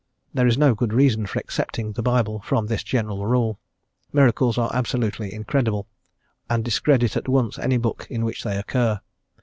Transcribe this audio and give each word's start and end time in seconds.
There 0.33 0.47
is 0.47 0.57
no 0.57 0.73
good 0.73 0.93
reason 0.93 1.27
for 1.27 1.37
excepting 1.37 1.91
the 1.91 2.01
Bible 2.01 2.39
from 2.39 2.65
this 2.65 2.81
general 2.81 3.27
rule. 3.27 3.59
Miracles 4.11 4.57
are 4.57 4.71
absolutely 4.73 5.31
incredible, 5.31 5.85
and 6.49 6.65
discredit 6.65 7.15
at 7.15 7.27
once 7.29 7.59
any 7.59 7.77
book 7.77 8.07
in 8.09 8.25
which 8.25 8.43
they 8.43 8.57
occur. 8.57 8.99